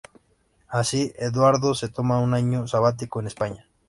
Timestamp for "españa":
3.27-3.67